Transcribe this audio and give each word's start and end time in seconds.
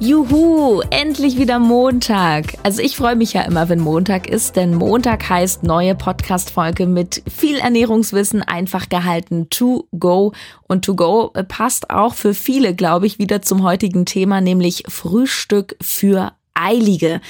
Juhu, 0.00 0.82
endlich 0.90 1.38
wieder 1.38 1.58
Montag. 1.58 2.54
Also 2.62 2.82
ich 2.82 2.96
freue 2.96 3.16
mich 3.16 3.32
ja 3.32 3.42
immer, 3.42 3.68
wenn 3.68 3.78
Montag 3.78 4.28
ist, 4.28 4.56
denn 4.56 4.74
Montag 4.74 5.28
heißt 5.28 5.62
neue 5.62 5.94
Podcast-Folge 5.94 6.86
mit 6.86 7.22
viel 7.32 7.58
Ernährungswissen 7.58 8.42
einfach 8.42 8.88
gehalten 8.88 9.48
to 9.50 9.86
go. 9.98 10.32
Und 10.68 10.84
to 10.84 10.96
go 10.96 11.32
passt 11.48 11.90
auch 11.90 12.14
für 12.14 12.34
viele, 12.34 12.74
glaube 12.74 13.06
ich, 13.06 13.18
wieder 13.18 13.40
zum 13.40 13.62
heutigen 13.62 14.04
Thema, 14.04 14.40
nämlich 14.40 14.82
Frühstück 14.88 15.76
für 15.80 16.32
Eilige. 16.54 17.20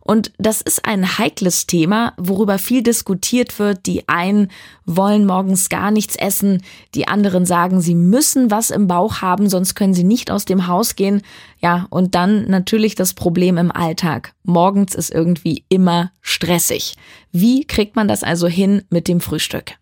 Und 0.00 0.32
das 0.36 0.60
ist 0.60 0.84
ein 0.84 1.18
heikles 1.18 1.66
Thema, 1.66 2.12
worüber 2.18 2.58
viel 2.58 2.82
diskutiert 2.82 3.58
wird. 3.58 3.86
Die 3.86 4.06
einen 4.06 4.50
wollen 4.84 5.24
morgens 5.24 5.70
gar 5.70 5.90
nichts 5.90 6.14
essen, 6.14 6.62
die 6.94 7.08
anderen 7.08 7.46
sagen, 7.46 7.80
sie 7.80 7.94
müssen 7.94 8.50
was 8.50 8.70
im 8.70 8.86
Bauch 8.86 9.22
haben, 9.22 9.48
sonst 9.48 9.74
können 9.74 9.94
sie 9.94 10.04
nicht 10.04 10.30
aus 10.30 10.44
dem 10.44 10.66
Haus 10.66 10.94
gehen. 10.94 11.22
Ja, 11.60 11.86
und 11.88 12.14
dann 12.14 12.48
natürlich 12.50 12.94
das 12.94 13.14
Problem 13.14 13.56
im 13.56 13.72
Alltag. 13.72 14.34
Morgens 14.42 14.94
ist 14.94 15.10
irgendwie 15.10 15.64
immer 15.70 16.12
stressig. 16.20 16.96
Wie 17.32 17.64
kriegt 17.64 17.96
man 17.96 18.06
das 18.06 18.22
also 18.22 18.46
hin 18.46 18.82
mit 18.90 19.08
dem 19.08 19.20
Frühstück? 19.20 19.72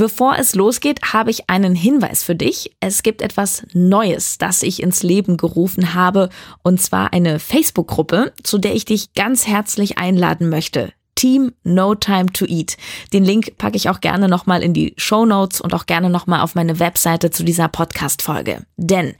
Bevor 0.00 0.38
es 0.38 0.54
losgeht, 0.54 1.12
habe 1.12 1.30
ich 1.30 1.50
einen 1.50 1.74
Hinweis 1.74 2.24
für 2.24 2.34
dich. 2.34 2.74
Es 2.80 3.02
gibt 3.02 3.20
etwas 3.20 3.66
Neues, 3.74 4.38
das 4.38 4.62
ich 4.62 4.82
ins 4.82 5.02
Leben 5.02 5.36
gerufen 5.36 5.92
habe, 5.92 6.30
und 6.62 6.80
zwar 6.80 7.12
eine 7.12 7.38
Facebook-Gruppe, 7.38 8.32
zu 8.42 8.56
der 8.56 8.74
ich 8.74 8.86
dich 8.86 9.12
ganz 9.12 9.46
herzlich 9.46 9.98
einladen 9.98 10.48
möchte. 10.48 10.94
Team 11.16 11.52
No 11.64 11.94
Time 11.94 12.32
to 12.32 12.46
Eat. 12.46 12.78
Den 13.12 13.26
Link 13.26 13.58
packe 13.58 13.76
ich 13.76 13.90
auch 13.90 14.00
gerne 14.00 14.26
nochmal 14.26 14.62
in 14.62 14.72
die 14.72 14.94
Show 14.96 15.26
Notes 15.26 15.60
und 15.60 15.74
auch 15.74 15.84
gerne 15.84 16.08
nochmal 16.08 16.40
auf 16.40 16.54
meine 16.54 16.78
Webseite 16.78 17.30
zu 17.30 17.44
dieser 17.44 17.68
Podcast-Folge. 17.68 18.64
Denn 18.78 19.12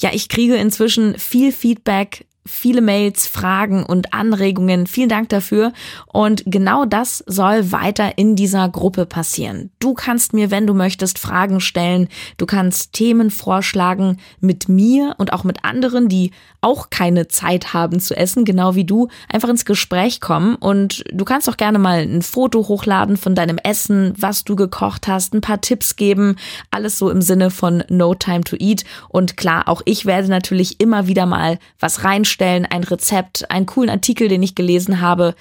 ja, 0.00 0.10
ich 0.12 0.28
kriege 0.28 0.56
inzwischen 0.56 1.18
viel 1.18 1.50
Feedback 1.50 2.26
viele 2.46 2.80
Mails, 2.80 3.26
Fragen 3.26 3.84
und 3.84 4.14
Anregungen. 4.14 4.86
Vielen 4.86 5.10
Dank 5.10 5.28
dafür. 5.28 5.72
Und 6.06 6.42
genau 6.46 6.86
das 6.86 7.22
soll 7.26 7.70
weiter 7.70 8.16
in 8.16 8.34
dieser 8.34 8.68
Gruppe 8.68 9.04
passieren. 9.04 9.70
Du 9.78 9.92
kannst 9.94 10.32
mir, 10.32 10.50
wenn 10.50 10.66
du 10.66 10.72
möchtest, 10.72 11.18
Fragen 11.18 11.60
stellen. 11.60 12.08
Du 12.38 12.46
kannst 12.46 12.94
Themen 12.94 13.30
vorschlagen 13.30 14.16
mit 14.40 14.68
mir 14.68 15.14
und 15.18 15.32
auch 15.32 15.44
mit 15.44 15.64
anderen, 15.64 16.08
die 16.08 16.30
auch 16.62 16.90
keine 16.90 17.28
Zeit 17.28 17.74
haben 17.74 18.00
zu 18.00 18.16
essen, 18.16 18.44
genau 18.44 18.74
wie 18.74 18.84
du, 18.84 19.08
einfach 19.28 19.48
ins 19.48 19.64
Gespräch 19.64 20.20
kommen. 20.20 20.54
Und 20.54 21.04
du 21.12 21.24
kannst 21.24 21.48
auch 21.48 21.56
gerne 21.56 21.78
mal 21.78 22.00
ein 22.00 22.22
Foto 22.22 22.68
hochladen 22.68 23.16
von 23.16 23.34
deinem 23.34 23.58
Essen, 23.58 24.14
was 24.18 24.44
du 24.44 24.56
gekocht 24.56 25.08
hast, 25.08 25.34
ein 25.34 25.40
paar 25.40 25.60
Tipps 25.60 25.96
geben. 25.96 26.36
Alles 26.70 26.98
so 26.98 27.10
im 27.10 27.22
Sinne 27.22 27.50
von 27.50 27.84
No 27.88 28.14
Time 28.14 28.42
to 28.42 28.56
Eat. 28.58 28.84
Und 29.08 29.36
klar, 29.36 29.68
auch 29.68 29.82
ich 29.84 30.06
werde 30.06 30.28
natürlich 30.28 30.80
immer 30.80 31.06
wieder 31.06 31.26
mal 31.26 31.58
was 31.78 32.04
reinstellen 32.04 32.29
vorstellen, 32.30 32.64
ein 32.64 32.84
Rezept, 32.84 33.50
einen 33.50 33.66
coolen 33.66 33.90
Artikel, 33.90 34.28
den 34.28 34.42
ich 34.42 34.54
gelesen 34.54 35.00
habe 35.00 35.34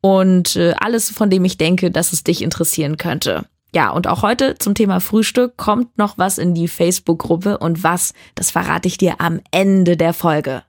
und 0.00 0.54
äh, 0.54 0.74
alles, 0.78 1.10
von 1.10 1.28
dem 1.28 1.44
ich 1.44 1.58
denke, 1.58 1.90
dass 1.90 2.12
es 2.12 2.22
dich 2.22 2.40
interessieren 2.40 2.98
könnte. 2.98 3.46
Ja, 3.74 3.90
und 3.90 4.06
auch 4.06 4.22
heute 4.22 4.54
zum 4.56 4.74
Thema 4.74 5.00
Frühstück 5.00 5.56
kommt 5.56 5.98
noch 5.98 6.18
was 6.18 6.38
in 6.38 6.54
die 6.54 6.68
Facebook-Gruppe 6.68 7.58
und 7.58 7.82
was, 7.82 8.14
das 8.36 8.52
verrate 8.52 8.86
ich 8.86 8.96
dir 8.96 9.20
am 9.20 9.40
Ende 9.50 9.96
der 9.96 10.12
Folge. 10.12 10.62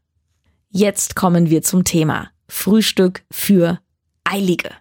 Jetzt 0.69 1.15
kommen 1.15 1.51
wir 1.51 1.61
zum 1.61 1.83
Thema 1.83 2.29
Frühstück 2.47 3.23
für 3.29 3.79
Eilige. 4.23 4.71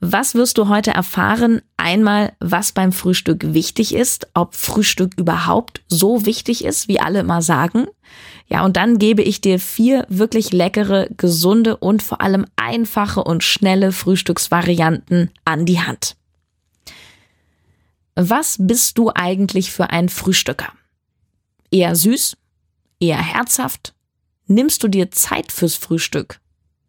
Was 0.00 0.34
wirst 0.34 0.58
du 0.58 0.68
heute 0.68 0.90
erfahren? 0.90 1.62
Einmal, 1.76 2.34
was 2.38 2.72
beim 2.72 2.92
Frühstück 2.92 3.54
wichtig 3.54 3.94
ist, 3.94 4.28
ob 4.34 4.54
Frühstück 4.54 5.18
überhaupt 5.18 5.82
so 5.88 6.26
wichtig 6.26 6.64
ist, 6.64 6.86
wie 6.86 7.00
alle 7.00 7.20
immer 7.20 7.40
sagen. 7.40 7.86
Ja, 8.46 8.64
und 8.64 8.76
dann 8.76 8.98
gebe 8.98 9.22
ich 9.22 9.40
dir 9.40 9.58
vier 9.58 10.06
wirklich 10.08 10.52
leckere, 10.52 11.08
gesunde 11.16 11.78
und 11.78 12.02
vor 12.02 12.20
allem 12.20 12.46
einfache 12.56 13.24
und 13.24 13.42
schnelle 13.42 13.90
Frühstücksvarianten 13.90 15.30
an 15.44 15.64
die 15.64 15.80
Hand. 15.80 16.16
Was 18.14 18.56
bist 18.60 18.98
du 18.98 19.10
eigentlich 19.14 19.72
für 19.72 19.90
ein 19.90 20.08
Frühstücker? 20.08 20.72
Eher 21.70 21.96
süß? 21.96 22.36
Eher 23.00 23.18
herzhaft? 23.18 23.94
Nimmst 24.46 24.82
du 24.82 24.88
dir 24.88 25.10
Zeit 25.10 25.52
fürs 25.52 25.74
Frühstück? 25.74 26.40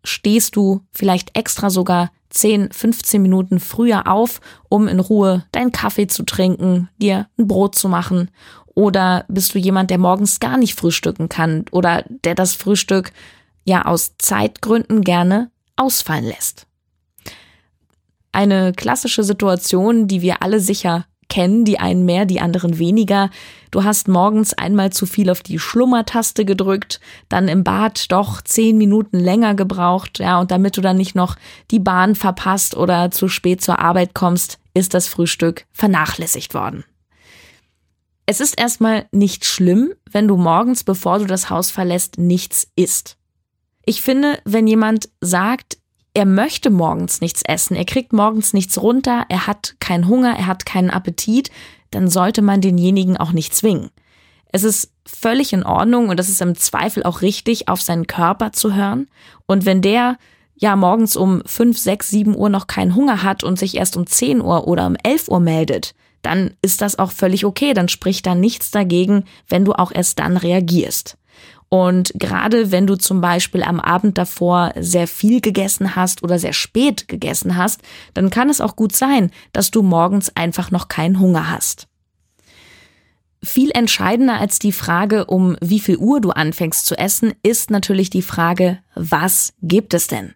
Stehst 0.08 0.56
du 0.56 0.82
vielleicht 0.92 1.38
extra 1.38 1.70
sogar 1.70 2.12
10, 2.30 2.72
15 2.72 3.22
Minuten 3.22 3.60
früher 3.60 4.08
auf, 4.08 4.40
um 4.70 4.88
in 4.88 5.00
Ruhe 5.00 5.46
deinen 5.52 5.72
Kaffee 5.72 6.08
zu 6.08 6.24
trinken, 6.24 6.90
dir 6.98 7.28
ein 7.38 7.48
Brot 7.48 7.76
zu 7.76 7.90
machen? 7.90 8.32
Oder 8.74 9.26
bist 9.28 9.54
du 9.54 9.60
jemand, 9.60 9.90
der 9.90 9.98
morgens 9.98 10.40
gar 10.40 10.58
nicht 10.58 10.76
frühstücken 10.76 11.30
kann 11.30 11.66
oder 11.72 12.06
der 12.24 12.36
das 12.36 12.54
Frühstück 12.54 13.12
ja 13.66 13.86
aus 13.86 14.16
Zeitgründen 14.18 15.02
gerne 15.02 15.52
ausfallen 15.76 16.26
lässt? 16.26 16.68
Eine 18.32 18.72
klassische 18.72 19.24
Situation, 19.24 20.08
die 20.08 20.22
wir 20.22 20.42
alle 20.42 20.60
sicher 20.60 21.06
kennen, 21.28 21.66
die 21.66 21.80
einen 21.80 22.06
mehr, 22.06 22.26
die 22.26 22.40
anderen 22.40 22.80
weniger. 22.80 23.30
Du 23.78 23.84
hast 23.84 24.08
morgens 24.08 24.56
einmal 24.56 24.92
zu 24.92 25.06
viel 25.06 25.30
auf 25.30 25.44
die 25.44 25.60
Schlummertaste 25.60 26.46
gedrückt, 26.46 27.00
dann 27.30 27.48
im 27.48 27.64
Bad 27.64 28.12
doch 28.12 28.42
zehn 28.42 28.76
Minuten 28.76 29.20
länger 29.20 29.54
gebraucht, 29.54 30.18
ja, 30.18 30.40
und 30.40 30.50
damit 30.50 30.78
du 30.78 30.82
dann 30.82 30.98
nicht 30.98 31.14
noch 31.14 31.36
die 31.70 31.78
Bahn 31.78 32.16
verpasst 32.16 32.76
oder 32.76 33.12
zu 33.12 33.28
spät 33.28 33.62
zur 33.62 33.78
Arbeit 33.78 34.16
kommst, 34.16 34.58
ist 34.74 34.96
das 34.96 35.08
Frühstück 35.08 35.68
vernachlässigt 35.74 36.56
worden. 36.56 36.86
Es 38.26 38.40
ist 38.40 38.60
erstmal 38.60 39.06
nicht 39.12 39.46
schlimm, 39.46 39.94
wenn 40.10 40.28
du 40.28 40.38
morgens, 40.38 40.84
bevor 40.84 41.20
du 41.20 41.26
das 41.26 41.52
Haus 41.52 41.70
verlässt, 41.70 42.18
nichts 42.18 42.68
isst. 42.76 43.16
Ich 43.86 44.02
finde, 44.02 44.40
wenn 44.44 44.66
jemand 44.66 45.10
sagt, 45.22 45.78
er 46.16 46.26
möchte 46.26 46.72
morgens 46.72 47.22
nichts 47.22 47.44
essen, 47.44 47.76
er 47.76 47.86
kriegt 47.86 48.12
morgens 48.12 48.54
nichts 48.54 48.82
runter, 48.82 49.28
er 49.30 49.46
hat 49.46 49.76
keinen 49.80 50.08
Hunger, 50.08 50.36
er 50.36 50.48
hat 50.48 50.66
keinen 50.66 50.90
Appetit, 50.90 51.52
dann 51.92 52.10
sollte 52.10 52.42
man 52.42 52.62
denjenigen 52.62 53.18
auch 53.18 53.32
nicht 53.32 53.56
zwingen. 53.56 53.90
Es 54.52 54.64
ist 54.64 54.92
völlig 55.06 55.54
in 55.54 55.64
Ordnung 55.64 56.10
und 56.10 56.20
es 56.20 56.30
ist 56.30 56.42
im 56.42 56.56
Zweifel 56.56 57.04
auch 57.04 57.22
richtig, 57.22 57.68
auf 57.68 57.82
seinen 57.82 58.08
Körper 58.08 58.52
zu 58.52 58.74
hören. 58.74 59.08
Und 59.46 59.66
wenn 59.66 59.82
der 59.82 60.18
ja 60.56 60.76
morgens 60.76 61.16
um 61.16 61.42
5, 61.46 61.78
6, 61.78 62.10
7 62.10 62.36
Uhr 62.36 62.50
noch 62.50 62.68
keinen 62.68 62.96
Hunger 62.96 63.24
hat 63.24 63.44
und 63.44 63.60
sich 63.60 63.76
erst 63.76 63.98
um 63.98 64.08
10 64.08 64.42
Uhr 64.42 64.68
oder 64.68 64.88
um 64.88 64.96
11 65.04 65.28
Uhr 65.28 65.40
meldet, 65.40 65.94
dann 66.22 66.56
ist 66.62 66.82
das 66.82 66.98
auch 67.00 67.12
völlig 67.12 67.46
okay. 67.46 67.74
Dann 67.74 67.90
spricht 67.90 68.26
da 68.26 68.36
nichts 68.36 68.72
dagegen, 68.72 69.26
wenn 69.48 69.66
du 69.66 69.74
auch 69.74 69.92
erst 69.92 70.20
dann 70.20 70.38
reagierst. 70.38 71.18
Und 71.70 72.14
gerade 72.16 72.72
wenn 72.72 72.88
du 72.88 72.96
zum 72.96 73.20
Beispiel 73.20 73.64
am 73.64 73.80
Abend 73.80 74.18
davor 74.18 74.74
sehr 74.80 75.08
viel 75.08 75.42
gegessen 75.42 75.96
hast 75.96 76.24
oder 76.24 76.40
sehr 76.40 76.54
spät 76.54 77.08
gegessen 77.08 77.58
hast, 77.58 77.82
dann 78.14 78.30
kann 78.30 78.50
es 78.50 78.62
auch 78.62 78.76
gut 78.76 78.96
sein, 78.96 79.32
dass 79.52 79.72
du 79.72 79.84
morgens 79.84 80.34
einfach 80.36 80.72
noch 80.72 80.88
keinen 80.88 81.20
Hunger 81.20 81.50
hast. 81.50 81.88
Viel 83.44 83.72
entscheidender 83.72 84.40
als 84.40 84.60
die 84.60 84.72
Frage, 84.72 85.26
um 85.26 85.58
wie 85.62 85.80
viel 85.80 85.98
Uhr 85.98 86.22
du 86.22 86.32
anfängst 86.32 86.86
zu 86.86 86.98
essen, 86.98 87.34
ist 87.44 87.70
natürlich 87.70 88.10
die 88.10 88.22
Frage, 88.22 88.80
was 88.96 89.54
gibt 89.62 89.94
es 89.94 90.08
denn? 90.08 90.34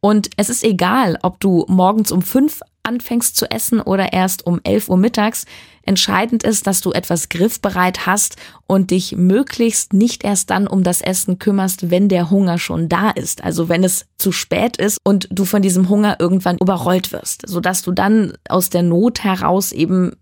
Und 0.00 0.30
es 0.36 0.48
ist 0.48 0.64
egal, 0.64 1.18
ob 1.22 1.40
du 1.40 1.66
morgens 1.68 2.10
um 2.10 2.22
fünf 2.22 2.62
anfängst 2.82 3.36
zu 3.36 3.50
essen 3.50 3.80
oder 3.80 4.12
erst 4.12 4.46
um 4.46 4.60
11 4.64 4.88
Uhr 4.88 4.96
mittags. 4.96 5.44
Entscheidend 5.82 6.42
ist, 6.42 6.66
dass 6.66 6.80
du 6.80 6.92
etwas 6.92 7.28
griffbereit 7.28 8.06
hast 8.06 8.36
und 8.66 8.90
dich 8.90 9.16
möglichst 9.16 9.92
nicht 9.92 10.24
erst 10.24 10.50
dann 10.50 10.66
um 10.66 10.82
das 10.82 11.00
Essen 11.00 11.38
kümmerst, 11.38 11.90
wenn 11.90 12.08
der 12.08 12.30
Hunger 12.30 12.58
schon 12.58 12.88
da 12.88 13.10
ist. 13.10 13.44
Also 13.44 13.68
wenn 13.68 13.84
es 13.84 14.06
zu 14.18 14.32
spät 14.32 14.76
ist 14.76 14.98
und 15.04 15.28
du 15.30 15.44
von 15.44 15.62
diesem 15.62 15.88
Hunger 15.88 16.16
irgendwann 16.18 16.58
überrollt 16.58 17.12
wirst, 17.12 17.42
sodass 17.46 17.82
du 17.82 17.92
dann 17.92 18.34
aus 18.48 18.70
der 18.70 18.82
Not 18.82 19.24
heraus 19.24 19.72
eben 19.72 20.12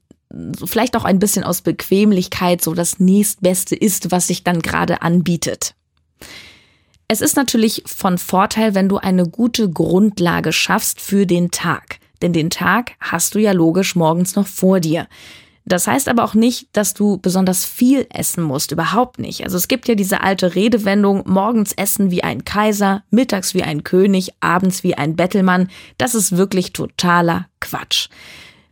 vielleicht 0.65 0.97
auch 0.97 1.05
ein 1.05 1.19
bisschen 1.19 1.45
aus 1.45 1.63
Bequemlichkeit 1.63 2.63
so 2.63 2.75
das 2.75 3.01
nächstbeste 3.01 3.75
ist, 3.75 4.11
was 4.11 4.27
sich 4.27 4.45
dann 4.45 4.61
gerade 4.61 5.03
anbietet. 5.03 5.75
Es 7.09 7.23
ist 7.23 7.37
natürlich 7.37 7.83
von 7.87 8.19
Vorteil, 8.19 8.75
wenn 8.75 8.89
du 8.89 8.99
eine 8.99 9.27
gute 9.27 9.71
Grundlage 9.71 10.53
schaffst 10.53 11.01
für 11.01 11.27
den 11.27 11.51
Tag 11.51 11.98
denn 12.23 12.33
den 12.33 12.51
Tag 12.51 12.93
hast 13.01 13.35
du 13.35 13.39
ja 13.39 13.53
logisch 13.53 13.97
morgens 13.97 14.37
noch 14.37 14.47
vor 14.47 14.81
dir. 14.81 15.07
Das 15.69 15.87
heißt 15.87 16.09
aber 16.09 16.25
auch 16.25 16.33
nicht, 16.33 16.69
dass 16.73 16.95
du 16.95 17.19
besonders 17.19 17.67
viel 17.67 18.07
essen 18.11 18.43
musst, 18.43 18.73
überhaupt 18.73 19.19
nicht. 19.19 19.45
Also 19.45 19.59
es 19.59 19.69
gibt 19.69 19.87
ja 19.87 19.95
diese 19.95 20.23
alte 20.23 20.55
Redewendung, 20.55 21.25
morgens 21.27 21.75
essen 21.75 22.11
wie 22.11 22.25
ein 22.25 22.45
Kaiser, 22.47 23.03
mittags 23.11 23.53
wie 23.53 23.63
ein 23.63 23.85
König, 23.85 24.33
abends 24.41 24.83
wie 24.83 24.95
ein 24.95 25.15
Bettelmann. 25.15 25.69
Das 25.99 26.15
ist 26.15 26.39
wirklich 26.39 26.73
totaler 26.73 27.49
Quatsch. 27.61 28.09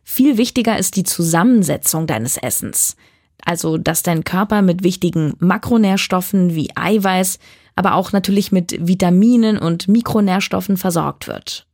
Viel 0.05 0.39
wichtiger 0.39 0.79
ist 0.79 0.97
die 0.97 1.05
Zusammensetzung 1.05 2.07
deines 2.07 2.39
Essens. 2.39 2.97
Also, 3.45 3.77
dass 3.77 4.03
dein 4.03 4.25
Körper 4.25 4.63
mit 4.63 4.83
wichtigen 4.83 5.35
Makronährstoffen 5.39 6.55
wie 6.55 6.71
Eiweiß, 6.75 7.39
aber 7.75 7.95
auch 7.95 8.13
natürlich 8.13 8.53
mit 8.53 8.75
Vitaminen 8.87 9.59
und 9.59 9.87
Mikronährstoffen 9.87 10.79
versorgt 10.79 11.29
wird. 11.29 11.67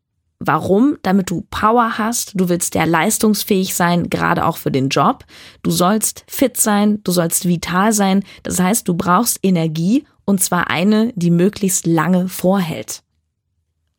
Warum? 0.45 0.99
Damit 1.03 1.31
du 1.31 1.47
Power 1.51 1.99
hast, 1.99 2.33
du 2.35 2.49
willst 2.49 2.75
ja 2.75 2.85
leistungsfähig 2.85 3.75
sein, 3.75 4.11
gerade 4.11 4.45
auch 4.45 4.57
für 4.57 4.71
den 4.71 4.89
Job. 4.89 5.25
Du 5.63 5.71
sollst 5.71 6.25
fit 6.27 6.57
sein, 6.57 7.01
du 7.05 7.13
sollst 7.13 7.47
vital 7.47 7.93
sein. 7.93 8.25
Das 8.43 8.59
heißt, 8.59 8.89
du 8.89 8.95
brauchst 8.95 9.39
Energie 9.43 10.05
und 10.25 10.43
zwar 10.43 10.69
eine, 10.71 11.13
die 11.15 11.31
möglichst 11.31 11.87
lange 11.87 12.29
vorhält. 12.29 13.03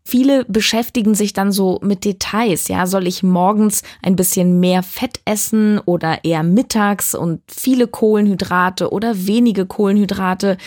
Viele 0.06 0.44
beschäftigen 0.46 1.16
sich 1.16 1.32
dann 1.32 1.54
so 1.54 1.80
mit 1.82 2.04
Details. 2.04 2.68
Ja, 2.68 2.88
soll 2.88 3.08
ich 3.08 3.24
morgens 3.24 3.84
ein 4.02 4.18
bisschen 4.18 4.60
mehr 4.60 4.84
Fett 4.84 5.22
essen 5.24 5.80
oder 5.80 6.26
eher 6.26 6.44
mittags 6.44 7.16
und 7.16 7.42
viele 7.48 7.88
Kohlenhydrate 7.88 8.92
oder 8.92 9.26
wenige 9.28 9.66
Kohlenhydrate? 9.66 10.58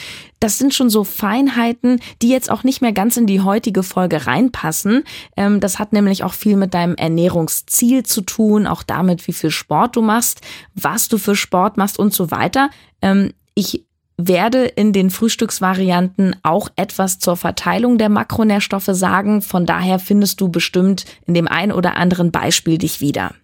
Das 0.40 0.58
sind 0.58 0.74
schon 0.74 0.88
so 0.88 1.04
Feinheiten, 1.04 2.00
die 2.22 2.30
jetzt 2.30 2.50
auch 2.50 2.64
nicht 2.64 2.80
mehr 2.80 2.92
ganz 2.92 3.18
in 3.18 3.26
die 3.26 3.42
heutige 3.42 3.82
Folge 3.82 4.26
reinpassen. 4.26 5.04
Ähm, 5.36 5.60
das 5.60 5.78
hat 5.78 5.92
nämlich 5.92 6.24
auch 6.24 6.34
viel 6.34 6.56
mit 6.56 6.72
deinem 6.72 6.94
Ernährungsziel 6.94 8.04
zu 8.04 8.22
tun, 8.22 8.66
auch 8.66 8.82
damit, 8.82 9.28
wie 9.28 9.32
viel 9.32 9.50
Sport 9.50 9.96
du 9.96 10.02
machst, 10.02 10.40
was 10.74 11.08
du 11.08 11.18
für 11.18 11.36
Sport 11.36 11.76
machst 11.76 11.98
und 11.98 12.14
so 12.14 12.30
weiter. 12.30 12.70
Ähm, 13.02 13.32
ich 13.54 13.85
werde 14.18 14.64
in 14.64 14.92
den 14.92 15.10
Frühstücksvarianten 15.10 16.36
auch 16.42 16.70
etwas 16.76 17.18
zur 17.18 17.36
Verteilung 17.36 17.98
der 17.98 18.08
Makronährstoffe 18.08 18.90
sagen. 18.92 19.42
Von 19.42 19.66
daher 19.66 19.98
findest 19.98 20.40
du 20.40 20.48
bestimmt 20.48 21.04
in 21.26 21.34
dem 21.34 21.48
ein 21.48 21.70
oder 21.70 21.96
anderen 21.96 22.30
Beispiel 22.30 22.78
dich 22.78 23.00
wieder. 23.00 23.34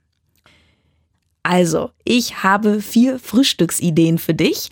Also, 1.42 1.90
ich 2.04 2.44
habe 2.44 2.80
vier 2.80 3.18
Frühstücksideen 3.18 4.18
für 4.18 4.32
dich, 4.32 4.70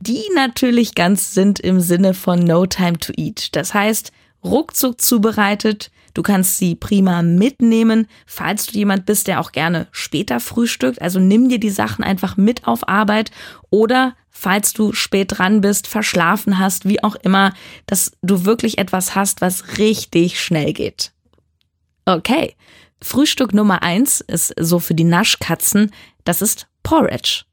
die 0.00 0.22
natürlich 0.36 0.94
ganz 0.94 1.34
sind 1.34 1.58
im 1.58 1.80
Sinne 1.80 2.14
von 2.14 2.38
No 2.38 2.64
Time 2.64 2.98
to 2.98 3.12
Eat. 3.16 3.54
Das 3.56 3.74
heißt, 3.74 4.12
ruckzuck 4.44 5.00
zubereitet. 5.00 5.90
Du 6.14 6.22
kannst 6.22 6.58
sie 6.58 6.74
prima 6.74 7.22
mitnehmen, 7.22 8.06
falls 8.26 8.66
du 8.66 8.78
jemand 8.78 9.06
bist, 9.06 9.28
der 9.28 9.40
auch 9.40 9.52
gerne 9.52 9.86
später 9.92 10.40
frühstückt. 10.40 11.00
Also 11.00 11.20
nimm 11.20 11.48
dir 11.48 11.58
die 11.58 11.70
Sachen 11.70 12.04
einfach 12.04 12.36
mit 12.36 12.66
auf 12.66 12.88
Arbeit 12.88 13.30
oder 13.70 14.14
falls 14.28 14.72
du 14.72 14.92
spät 14.92 15.38
dran 15.38 15.60
bist, 15.60 15.86
verschlafen 15.86 16.58
hast, 16.58 16.86
wie 16.86 17.02
auch 17.02 17.14
immer, 17.16 17.54
dass 17.86 18.12
du 18.22 18.44
wirklich 18.44 18.78
etwas 18.78 19.14
hast, 19.14 19.40
was 19.40 19.78
richtig 19.78 20.40
schnell 20.40 20.72
geht. 20.72 21.12
Okay. 22.04 22.56
Frühstück 23.00 23.52
Nummer 23.52 23.82
eins 23.82 24.20
ist 24.20 24.54
so 24.58 24.78
für 24.78 24.94
die 24.94 25.04
Naschkatzen, 25.04 25.90
das 26.24 26.40
ist 26.40 26.68
Porridge. 26.82 27.44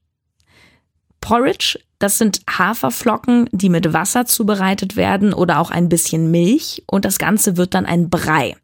Porridge, 1.22 1.80
das 2.00 2.18
sind 2.18 2.42
Haferflocken, 2.50 3.50
die 3.52 3.70
mit 3.70 3.94
Wasser 3.94 4.26
zubereitet 4.26 4.96
werden 4.96 5.34
oder 5.34 5.60
auch 5.60 5.70
ein 5.70 5.90
bisschen 5.90 6.32
Milch 6.32 6.84
und 6.88 7.06
das 7.06 7.20
Ganze 7.20 7.58
wird 7.58 7.74
dann 7.74 7.86
ein 7.86 8.10
Brei. 8.10 8.56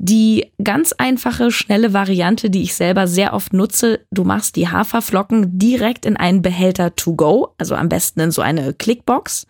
Die 0.00 0.52
ganz 0.62 0.92
einfache, 0.92 1.50
schnelle 1.50 1.92
Variante, 1.92 2.50
die 2.50 2.62
ich 2.62 2.74
selber 2.74 3.08
sehr 3.08 3.32
oft 3.32 3.52
nutze, 3.52 4.00
du 4.12 4.22
machst 4.22 4.54
die 4.54 4.68
Haferflocken 4.68 5.58
direkt 5.58 6.06
in 6.06 6.16
einen 6.16 6.40
Behälter 6.40 6.94
to 6.94 7.14
go, 7.14 7.54
also 7.58 7.74
am 7.74 7.88
besten 7.88 8.20
in 8.20 8.30
so 8.30 8.40
eine 8.40 8.74
Clickbox. 8.74 9.48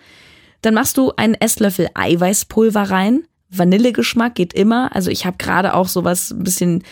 Dann 0.62 0.73
machst 0.73 0.97
du 0.97 1.12
einen 1.17 1.35
Esslöffel 1.35 1.88
Eiweißpulver 1.93 2.91
rein. 2.91 3.25
Vanillegeschmack 3.50 4.35
geht 4.35 4.55
immer. 4.55 4.94
Also 4.97 5.11
ich 5.11 5.26
habe 5.26 5.37
gerade 5.38 5.75
auch 5.75 5.88
sowas 5.88 6.31
ein 6.31 6.44
bisschen 6.44 6.82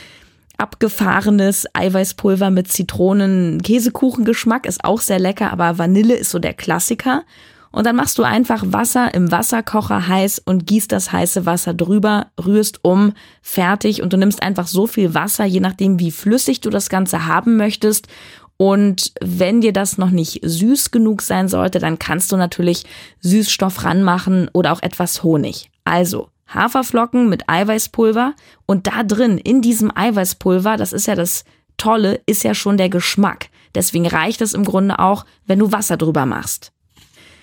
abgefahrenes 0.59 1.67
Eiweißpulver 1.73 2.51
mit 2.51 2.73
Zitronen-Käsekuchengeschmack, 2.73 4.67
ist 4.67 4.85
auch 4.85 5.01
sehr 5.01 5.19
lecker, 5.19 5.53
aber 5.53 5.79
Vanille 5.79 6.15
ist 6.15 6.31
so 6.31 6.39
der 6.39 6.55
Klassiker. 6.55 7.25
Und 7.73 7.85
dann 7.85 7.97
machst 7.97 8.17
du 8.17 8.23
einfach 8.23 8.63
Wasser 8.67 9.13
im 9.13 9.31
Wasserkocher 9.31 10.09
heiß 10.09 10.41
und 10.45 10.67
gießt 10.67 10.91
das 10.91 11.13
heiße 11.13 11.45
Wasser 11.45 11.75
drüber, 11.75 12.29
rührst 12.43 12.83
um, 12.83 13.13
fertig 13.43 14.01
und 14.01 14.15
du 14.15 14.17
nimmst 14.17 14.43
einfach 14.43 14.67
so 14.67 14.87
viel 14.87 15.13
Wasser, 15.13 15.45
je 15.45 15.61
nachdem 15.61 15.99
wie 15.99 16.11
flüssig 16.11 16.63
du 16.63 16.71
das 16.71 16.89
Ganze 16.89 17.27
haben 17.27 17.57
möchtest. 17.57 18.09
Und 18.57 19.13
wenn 19.21 19.61
dir 19.61 19.75
das 19.75 19.99
noch 19.99 20.11
nicht 20.11 20.41
süß 20.43 20.91
genug 20.91 21.21
sein 21.21 21.49
sollte, 21.49 21.79
dann 21.79 21.99
kannst 21.99 22.33
du 22.33 22.39
natürlich 22.39 22.85
Süßstoff 23.21 23.85
ranmachen 23.85 24.49
oder 24.55 24.73
auch 24.73 24.81
etwas 24.81 25.23
Honig. 25.23 25.71
Also 25.85 26.31
Haferflocken 26.49 27.29
mit 27.29 27.49
Eiweißpulver 27.49 28.35
und 28.67 28.87
da 28.87 29.03
drin, 29.03 29.39
in 29.39 29.63
diesem 29.63 29.91
Eiweißpulver, 29.95 30.77
das 30.77 30.93
ist 30.93 31.07
ja 31.07 31.15
das 31.15 31.45
Tolle, 31.77 32.21
ist 32.27 32.45
ja 32.45 32.55
schon 32.55 32.77
der 32.77 32.89
Geschmack. 32.89 33.49
Deswegen 33.75 34.07
reicht 34.07 34.41
es 34.41 34.55
im 34.55 34.65
Grunde 34.65 34.99
auch, 34.99 35.25
wenn 35.47 35.59
du 35.59 35.73
Wasser 35.73 35.97
drüber 35.97 36.25
machst. 36.25 36.73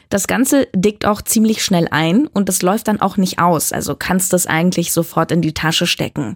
Das 0.09 0.27
Ganze 0.27 0.67
dickt 0.75 1.05
auch 1.05 1.21
ziemlich 1.21 1.63
schnell 1.63 1.87
ein 1.89 2.27
und 2.27 2.49
das 2.49 2.61
läuft 2.61 2.87
dann 2.87 3.01
auch 3.01 3.17
nicht 3.17 3.39
aus, 3.39 3.71
also 3.71 3.95
kannst 3.95 4.31
das 4.31 4.47
eigentlich 4.47 4.93
sofort 4.93 5.31
in 5.31 5.41
die 5.41 5.53
Tasche 5.53 5.87
stecken. 5.87 6.35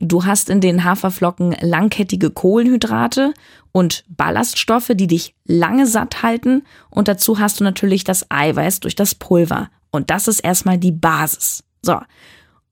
Du 0.00 0.24
hast 0.24 0.48
in 0.48 0.60
den 0.60 0.84
Haferflocken 0.84 1.56
langkettige 1.60 2.30
Kohlenhydrate 2.30 3.34
und 3.72 4.04
Ballaststoffe, 4.08 4.92
die 4.94 5.06
dich 5.06 5.34
lange 5.44 5.86
satt 5.86 6.22
halten 6.22 6.62
und 6.90 7.08
dazu 7.08 7.38
hast 7.38 7.60
du 7.60 7.64
natürlich 7.64 8.04
das 8.04 8.30
Eiweiß 8.30 8.80
durch 8.80 8.94
das 8.94 9.14
Pulver. 9.14 9.70
Und 9.90 10.10
das 10.10 10.28
ist 10.28 10.40
erstmal 10.40 10.78
die 10.78 10.92
Basis. 10.92 11.64
So. 11.82 11.98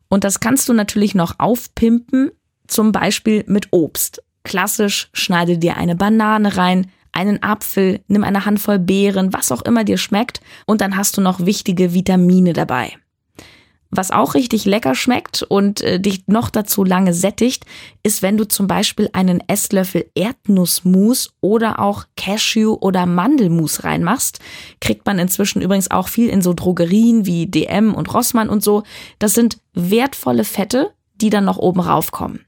Und 0.08 0.24
das 0.24 0.40
kannst 0.40 0.68
du 0.68 0.72
natürlich 0.72 1.14
noch 1.14 1.38
aufpimpen, 1.38 2.30
zum 2.66 2.92
Beispiel 2.92 3.44
mit 3.46 3.68
Obst. 3.72 4.22
Klassisch 4.44 5.08
schneide 5.12 5.58
dir 5.58 5.76
eine 5.76 5.96
Banane 5.96 6.56
rein, 6.56 6.90
einen 7.12 7.42
Apfel, 7.42 8.00
nimm 8.08 8.24
eine 8.24 8.44
Handvoll 8.44 8.78
Beeren, 8.78 9.32
was 9.32 9.50
auch 9.50 9.62
immer 9.62 9.84
dir 9.84 9.98
schmeckt 9.98 10.40
und 10.66 10.80
dann 10.80 10.96
hast 10.96 11.16
du 11.16 11.20
noch 11.20 11.44
wichtige 11.44 11.94
Vitamine 11.94 12.52
dabei. 12.52 12.92
Was 13.96 14.10
auch 14.10 14.34
richtig 14.34 14.66
lecker 14.66 14.94
schmeckt 14.94 15.42
und 15.42 15.80
äh, 15.80 15.98
dich 15.98 16.28
noch 16.28 16.50
dazu 16.50 16.84
lange 16.84 17.14
sättigt, 17.14 17.64
ist, 18.02 18.20
wenn 18.20 18.36
du 18.36 18.46
zum 18.46 18.66
Beispiel 18.66 19.08
einen 19.14 19.42
Esslöffel 19.48 20.10
Erdnussmus 20.14 21.34
oder 21.40 21.80
auch 21.80 22.04
Cashew- 22.16 22.78
oder 22.80 23.06
Mandelmus 23.06 23.84
reinmachst. 23.84 24.40
Kriegt 24.80 25.06
man 25.06 25.18
inzwischen 25.18 25.62
übrigens 25.62 25.90
auch 25.90 26.08
viel 26.08 26.28
in 26.28 26.42
so 26.42 26.52
Drogerien 26.52 27.24
wie 27.24 27.46
DM 27.46 27.94
und 27.94 28.12
Rossmann 28.12 28.50
und 28.50 28.62
so. 28.62 28.82
Das 29.18 29.32
sind 29.32 29.58
wertvolle 29.72 30.44
Fette, 30.44 30.92
die 31.14 31.30
dann 31.30 31.46
noch 31.46 31.56
oben 31.56 31.80
raufkommen. 31.80 32.44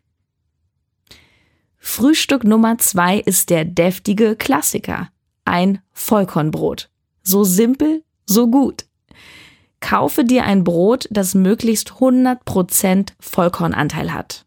Frühstück 1.79 2.45
Nummer 2.45 2.77
zwei 2.77 3.19
ist 3.19 3.49
der 3.49 3.65
deftige 3.65 4.37
Klassiker. 4.37 5.09
Ein 5.47 5.81
Vollkornbrot. 5.93 6.91
So 7.23 7.45
simpel, 7.45 8.05
so 8.27 8.49
gut. 8.49 8.88
Kaufe 9.81 10.25
dir 10.25 10.45
ein 10.45 10.65
Brot, 10.65 11.09
das 11.11 11.35
möglichst 11.35 11.93
100% 11.93 13.11
Vollkornanteil 13.21 14.13
hat. 14.13 14.45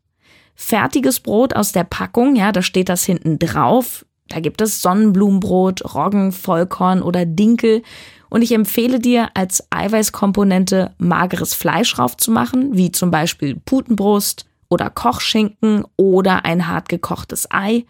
Fertiges 0.56 1.20
Brot 1.20 1.56
aus 1.56 1.72
der 1.72 1.84
Packung, 1.84 2.36
ja, 2.36 2.52
da 2.52 2.62
steht 2.62 2.90
das 2.90 3.04
hinten 3.04 3.40
drauf. 3.40 4.06
Da 4.28 4.40
gibt 4.40 4.62
es 4.62 4.82
Sonnenblumenbrot, 4.82 5.94
Roggen, 5.96 6.32
Vollkorn 6.32 7.02
oder 7.02 7.26
Dinkel. 7.26 7.82
Und 8.30 8.42
ich 8.44 8.54
empfehle 8.54 9.00
dir, 9.00 9.30
als 9.34 9.68
Eiweißkomponente 9.72 10.94
mageres 10.98 11.54
Fleisch 11.54 11.98
raufzumachen, 11.98 12.78
wie 12.78 12.92
zum 12.92 13.12
Beispiel 13.12 13.56
Putenbrust, 13.56 14.46
oder 14.72 14.90
Kochschinken 14.90 15.84
oder 15.98 16.46
ein 16.46 16.68
hart 16.68 16.90
gekochtes 16.90 17.48
Ei. 17.52 17.86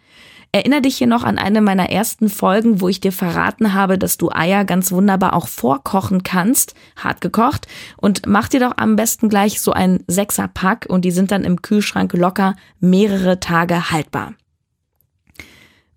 Erinner 0.53 0.81
dich 0.81 0.97
hier 0.97 1.07
noch 1.07 1.23
an 1.23 1.37
eine 1.37 1.61
meiner 1.61 1.89
ersten 1.89 2.29
Folgen, 2.29 2.81
wo 2.81 2.89
ich 2.89 2.99
dir 2.99 3.13
verraten 3.13 3.73
habe, 3.73 3.97
dass 3.97 4.17
du 4.17 4.29
Eier 4.31 4.65
ganz 4.65 4.91
wunderbar 4.91 5.33
auch 5.33 5.47
vorkochen 5.47 6.23
kannst, 6.23 6.75
hart 6.97 7.21
gekocht. 7.21 7.67
Und 7.95 8.23
mach 8.27 8.49
dir 8.49 8.59
doch 8.59 8.73
am 8.75 8.97
besten 8.97 9.29
gleich 9.29 9.61
so 9.61 9.71
ein 9.71 10.03
Sechserpack 10.07 10.87
und 10.89 11.05
die 11.05 11.11
sind 11.11 11.31
dann 11.31 11.45
im 11.45 11.61
Kühlschrank 11.61 12.11
locker 12.11 12.55
mehrere 12.81 13.39
Tage 13.39 13.91
haltbar. 13.91 14.33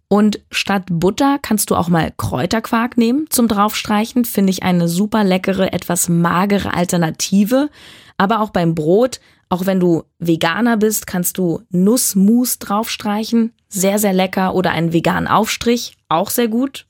Und 0.07 0.39
statt 0.53 0.85
Butter 0.89 1.41
kannst 1.43 1.71
du 1.71 1.75
auch 1.75 1.89
mal 1.89 2.13
Kräuterquark 2.17 2.97
nehmen 2.97 3.27
zum 3.31 3.49
draufstreichen. 3.49 4.25
Finde 4.25 4.53
ich 4.53 4.63
eine 4.63 4.87
super 4.87 5.25
leckere, 5.25 5.73
etwas 5.73 6.09
magere 6.09 6.75
Alternative. 6.75 7.71
Aber 8.17 8.41
auch 8.41 8.51
beim 8.51 8.77
Brot 8.77 9.19
auch 9.49 9.67
wenn 9.67 9.81
du 9.81 10.05
Veganer 10.19 10.77
bist, 10.77 11.07
kannst 11.07 11.39
du 11.39 11.63
Nussmus 11.71 12.59
draufstreichen. 12.59 13.53
Sehr, 13.69 13.99
sehr 13.99 14.13
lecker. 14.13 14.55
Oder 14.55 14.73
einen 14.73 14.93
veganen 14.93 15.29
Aufstrich. 15.29 15.97
Auch 16.09 16.31
sehr 16.31 16.49
gut. 16.49 16.87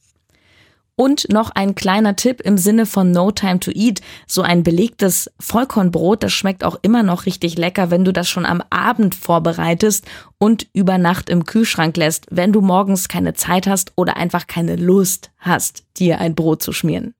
Und 0.96 1.28
noch 1.32 1.50
ein 1.50 1.74
kleiner 1.74 2.14
Tipp 2.14 2.40
im 2.40 2.56
Sinne 2.56 2.86
von 2.86 3.10
No 3.10 3.32
Time 3.32 3.58
to 3.58 3.72
Eat. 3.72 4.00
So 4.28 4.42
ein 4.42 4.62
belegtes 4.62 5.28
Vollkornbrot, 5.40 6.22
das 6.22 6.32
schmeckt 6.32 6.62
auch 6.62 6.78
immer 6.82 7.02
noch 7.02 7.26
richtig 7.26 7.58
lecker, 7.58 7.90
wenn 7.90 8.04
du 8.04 8.12
das 8.12 8.28
schon 8.28 8.46
am 8.46 8.62
Abend 8.70 9.16
vorbereitest 9.16 10.06
und 10.38 10.68
über 10.72 10.98
Nacht 10.98 11.30
im 11.30 11.46
Kühlschrank 11.46 11.96
lässt, 11.96 12.26
wenn 12.30 12.52
du 12.52 12.60
morgens 12.60 13.08
keine 13.08 13.34
Zeit 13.34 13.66
hast 13.66 13.92
oder 13.96 14.16
einfach 14.16 14.46
keine 14.46 14.76
Lust 14.76 15.32
hast, 15.38 15.84
dir 15.96 16.20
ein 16.20 16.36
Brot 16.36 16.62
zu 16.62 16.72
schmieren. 16.72 17.14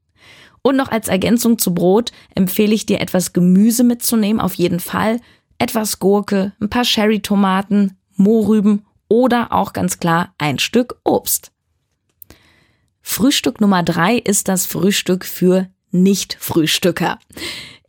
Und 0.66 0.76
noch 0.76 0.90
als 0.90 1.08
Ergänzung 1.08 1.58
zu 1.58 1.74
Brot 1.74 2.10
empfehle 2.34 2.74
ich 2.74 2.86
dir 2.86 3.00
etwas 3.00 3.34
Gemüse 3.34 3.84
mitzunehmen, 3.84 4.40
auf 4.40 4.54
jeden 4.54 4.80
Fall. 4.80 5.20
Etwas 5.58 5.98
Gurke, 5.98 6.52
ein 6.58 6.70
paar 6.70 6.84
Cherry-Tomaten, 6.84 7.98
Mohrrüben 8.16 8.86
oder 9.08 9.52
auch 9.52 9.74
ganz 9.74 10.00
klar 10.00 10.34
ein 10.38 10.58
Stück 10.58 10.96
Obst. 11.04 11.52
Frühstück 13.02 13.60
Nummer 13.60 13.82
drei 13.82 14.16
ist 14.16 14.48
das 14.48 14.64
Frühstück 14.64 15.26
für 15.26 15.68
Nicht-Frühstücker. 15.90 17.18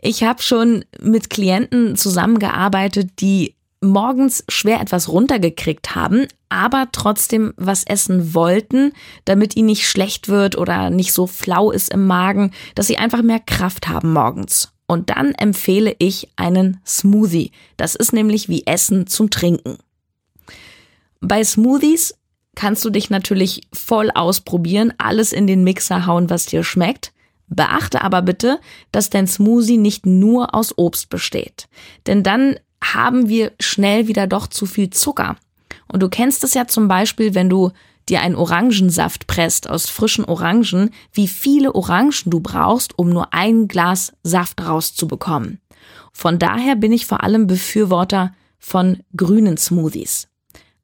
Ich 0.02 0.24
habe 0.24 0.42
schon 0.42 0.84
mit 1.00 1.30
Klienten 1.30 1.96
zusammengearbeitet, 1.96 3.22
die 3.22 3.55
morgens 3.82 4.44
schwer 4.48 4.82
etwas 4.82 5.10
runtergekriegt 5.10 5.96
haben, 5.96 6.28
aber 6.50 6.88
trotzdem 6.92 7.54
was 7.58 7.84
essen 7.84 8.34
wollten, 8.34 8.94
damit 9.26 9.56
ihnen 9.56 9.68
nicht 9.68 9.88
schlecht 9.88 10.30
wird 10.30 10.58
oder 10.58 10.90
nicht 10.90 11.14
so 11.14 11.28
flau 11.28 11.72
ist 11.72 11.92
im 11.92 12.08
Magen, 12.08 12.52
dass 12.76 12.88
sie 12.88 12.98
einfach 12.98 13.22
mehr 13.22 13.40
Kraft 13.40 13.88
haben 13.88 14.14
morgens. 14.14 14.72
Und 14.88 15.10
dann 15.10 15.34
empfehle 15.34 15.96
ich 15.98 16.30
einen 16.36 16.80
Smoothie. 16.86 17.52
Das 17.78 17.96
ist 17.96 18.14
nämlich 18.14 18.50
wie 18.50 18.66
Essen 18.68 19.08
zum 19.08 19.30
Trinken. 19.30 19.78
Bei 21.22 21.44
Smoothies 21.44 22.16
kannst 22.56 22.86
du 22.86 22.90
dich 22.90 23.10
natürlich 23.10 23.62
voll 23.74 24.12
ausprobieren, 24.12 24.94
alles 24.98 25.34
in 25.34 25.48
den 25.48 25.64
Mixer 25.64 26.06
hauen, 26.06 26.30
was 26.30 26.46
dir 26.46 26.64
schmeckt. 26.64 27.14
Beachte 27.48 28.02
aber 28.02 28.22
bitte, 28.22 28.60
dass 28.92 29.10
dein 29.10 29.28
Smoothie 29.28 29.78
nicht 29.78 30.06
nur 30.06 30.56
aus 30.56 30.78
Obst 30.78 31.10
besteht. 31.10 31.68
Denn 32.08 32.24
dann 32.24 32.56
haben 32.94 33.30
wir 33.30 33.52
schnell 33.60 34.08
wieder 34.08 34.28
doch 34.28 34.48
zu 34.48 34.66
viel 34.66 34.90
Zucker. 34.90 35.38
Und 35.88 36.02
du 36.04 36.10
kennst 36.10 36.44
es 36.44 36.54
ja 36.54 36.68
zum 36.68 36.88
Beispiel, 36.88 37.36
wenn 37.36 37.50
du 37.50 37.72
dir 38.10 38.22
einen 38.22 38.36
Orangensaft 38.36 39.28
presst 39.28 39.70
aus 39.70 39.90
frischen 39.90 40.26
Orangen, 40.26 40.92
wie 41.12 41.28
viele 41.28 41.74
Orangen 41.74 42.14
du 42.26 42.40
brauchst, 42.40 42.98
um 42.98 43.10
nur 43.10 43.34
ein 43.34 43.68
Glas 43.68 44.14
Saft 44.24 44.64
rauszubekommen. 44.66 45.60
Von 46.14 46.40
daher 46.40 46.76
bin 46.76 46.94
ich 46.94 47.06
vor 47.06 47.24
allem 47.24 47.48
Befürworter 47.48 48.34
von 48.60 49.00
grünen 49.16 49.58
Smoothies. 49.58 50.28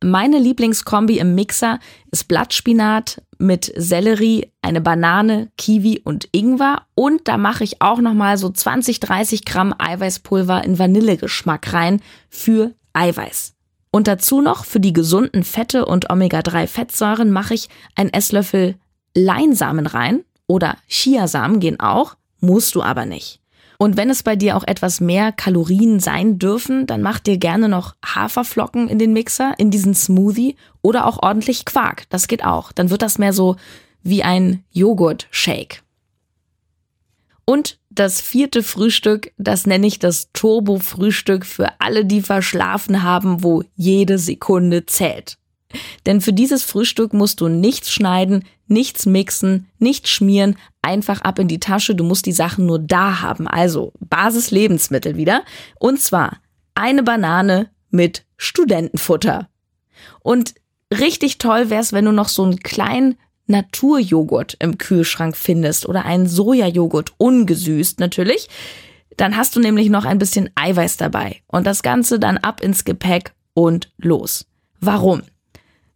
Meine 0.04 0.40
Lieblingskombi 0.40 1.20
im 1.20 1.36
Mixer 1.36 1.80
ist 2.10 2.28
Blattspinat 2.28 3.22
mit 3.42 3.72
Sellerie, 3.76 4.52
eine 4.62 4.80
Banane, 4.80 5.50
Kiwi 5.58 6.02
und 6.04 6.30
Ingwer 6.32 6.84
und 6.96 7.28
da 7.28 7.38
mache 7.38 7.64
ich 7.64 7.82
auch 7.82 8.00
nochmal 8.00 8.38
so 8.38 8.50
20, 8.50 9.00
30 9.00 9.44
Gramm 9.44 9.76
Eiweißpulver 9.78 10.64
in 10.64 10.80
Vanillegeschmack 10.80 11.74
rein 11.74 12.02
für 12.30 12.74
Eiweiß. 12.94 13.54
Und 13.92 14.08
dazu 14.08 14.40
noch 14.40 14.64
für 14.64 14.80
die 14.80 14.94
gesunden 14.94 15.44
Fette 15.44 15.86
und 15.86 16.10
Omega-3-Fettsäuren 16.10 17.30
mache 17.30 17.56
ich 17.56 17.68
einen 17.96 18.14
Esslöffel 18.14 18.76
Leinsamen 19.14 19.88
rein 19.88 20.24
oder 20.48 20.78
Chiasamen 20.88 21.60
gehen 21.60 21.80
auch, 21.80 22.16
musst 22.40 22.76
du 22.76 22.82
aber 22.82 23.06
nicht. 23.06 23.41
Und 23.82 23.98
wenn 23.98 24.12
es 24.12 24.22
bei 24.22 24.36
dir 24.36 24.58
auch 24.58 24.64
etwas 24.64 25.02
mehr 25.02 25.32
Kalorien 25.32 26.00
sein 26.00 26.38
dürfen, 26.38 26.86
dann 26.86 27.02
mach 27.02 27.18
dir 27.18 27.40
gerne 27.40 27.68
noch 27.68 27.96
Haferflocken 28.06 28.88
in 28.88 29.00
den 29.00 29.12
Mixer, 29.12 29.56
in 29.58 29.72
diesen 29.72 29.96
Smoothie 29.96 30.56
oder 30.84 31.08
auch 31.08 31.24
ordentlich 31.24 31.66
Quark. 31.66 32.08
Das 32.12 32.28
geht 32.28 32.46
auch. 32.46 32.72
Dann 32.72 32.92
wird 32.92 33.02
das 33.02 33.18
mehr 33.18 33.34
so 33.34 33.56
wie 34.04 34.22
ein 34.22 34.64
Joghurt-Shake. 34.70 35.82
Und 37.44 37.80
das 37.90 38.22
vierte 38.22 38.62
Frühstück, 38.62 39.32
das 39.40 39.66
nenne 39.66 39.88
ich 39.88 39.98
das 39.98 40.30
Turbo-Frühstück 40.32 41.44
für 41.44 41.70
alle, 41.80 42.06
die 42.06 42.22
verschlafen 42.22 43.02
haben, 43.02 43.42
wo 43.42 43.64
jede 43.76 44.20
Sekunde 44.20 44.86
zählt. 44.86 45.40
Denn 46.06 46.22
für 46.22 46.34
dieses 46.34 46.62
Frühstück 46.62 47.14
musst 47.14 47.42
du 47.42 47.48
nichts 47.48 47.92
schneiden, 47.92 48.46
nichts 48.68 49.08
mixen, 49.08 49.72
nichts 49.80 50.12
schmieren, 50.12 50.56
einfach 50.82 51.22
ab 51.22 51.40
in 51.40 51.48
die 51.48 51.60
Tasche. 51.60 51.96
Du 51.96 52.04
musst 52.04 52.26
die 52.26 52.32
Sachen 52.32 52.66
nur 52.66 52.80
da 52.80 53.22
haben. 53.22 53.48
Also 53.48 53.94
Basis-Lebensmittel 54.00 55.18
wieder. 55.18 55.44
Und 55.80 56.00
zwar 56.00 56.38
eine 56.76 57.04
Banane 57.04 57.70
mit 57.90 58.26
Studentenfutter. 58.38 59.50
Und 60.22 60.56
richtig 60.94 61.38
toll 61.38 61.70
wäre 61.70 61.82
es, 61.82 61.94
wenn 61.94 62.06
du 62.06 62.12
noch 62.12 62.30
so 62.30 62.44
einen 62.44 62.60
kleinen 62.60 63.16
Naturjoghurt 63.48 64.56
im 64.60 64.78
Kühlschrank 64.78 65.36
findest 65.36 65.88
oder 65.88 66.06
einen 66.06 66.28
Sojajoghurt, 66.28 67.14
ungesüßt 67.18 68.00
natürlich. 68.00 68.50
Dann 69.18 69.36
hast 69.36 69.56
du 69.56 69.60
nämlich 69.60 69.90
noch 69.90 70.06
ein 70.06 70.18
bisschen 70.18 70.50
Eiweiß 70.56 70.98
dabei. 70.98 71.42
Und 71.48 71.68
das 71.68 71.84
Ganze 71.84 72.18
dann 72.18 72.38
ab 72.38 72.62
ins 72.62 72.86
Gepäck 72.86 73.34
und 73.54 73.92
los. 73.98 74.48
Warum? 74.80 75.22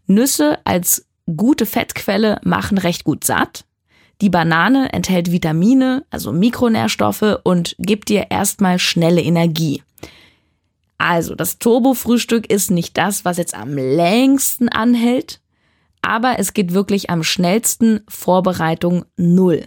Nüsse 0.06 0.60
als 0.66 1.08
gute 1.26 1.66
Fettquelle 1.66 2.40
machen 2.44 2.78
recht 2.78 3.04
gut 3.04 3.24
satt. 3.24 3.66
Die 4.22 4.30
Banane 4.30 4.94
enthält 4.94 5.32
Vitamine, 5.32 6.06
also 6.10 6.32
Mikronährstoffe 6.32 7.40
und 7.44 7.76
gibt 7.80 8.10
dir 8.10 8.28
erstmal 8.30 8.80
schnelle 8.80 9.22
Energie. 9.22 9.84
Also, 10.98 11.36
das 11.36 11.60
Turbo-Frühstück 11.60 12.50
ist 12.50 12.72
nicht 12.72 12.98
das, 12.98 13.26
was 13.26 13.38
jetzt 13.38 13.56
am 13.56 13.76
längsten 13.76 14.70
anhält, 14.70 15.42
aber 16.02 16.40
es 16.40 16.54
geht 16.54 16.74
wirklich 16.74 17.10
am 17.10 17.24
schnellsten 17.24 18.02
Vorbereitung 18.08 19.06
null. 19.18 19.66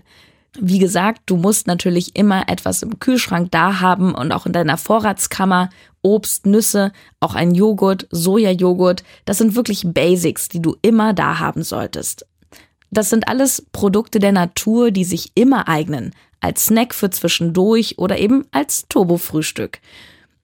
Wie 0.60 0.78
gesagt, 0.78 1.22
du 1.26 1.36
musst 1.36 1.66
natürlich 1.66 2.16
immer 2.16 2.48
etwas 2.48 2.82
im 2.82 2.98
Kühlschrank 2.98 3.50
da 3.50 3.80
haben 3.80 4.14
und 4.14 4.32
auch 4.32 4.46
in 4.46 4.52
deiner 4.52 4.78
Vorratskammer 4.78 5.68
Obst, 6.02 6.46
Nüsse, 6.46 6.92
auch 7.20 7.34
ein 7.34 7.54
Joghurt, 7.54 8.06
Sojajoghurt. 8.10 9.04
Das 9.24 9.38
sind 9.38 9.54
wirklich 9.54 9.82
Basics, 9.84 10.48
die 10.48 10.62
du 10.62 10.76
immer 10.80 11.12
da 11.12 11.38
haben 11.38 11.62
solltest. 11.62 12.26
Das 12.90 13.10
sind 13.10 13.28
alles 13.28 13.66
Produkte 13.72 14.18
der 14.18 14.32
Natur, 14.32 14.90
die 14.90 15.04
sich 15.04 15.32
immer 15.34 15.68
eignen. 15.68 16.14
Als 16.40 16.66
Snack 16.66 16.94
für 16.94 17.10
zwischendurch 17.10 17.98
oder 17.98 18.18
eben 18.18 18.46
als 18.50 18.86
Turbo-Frühstück. 18.88 19.80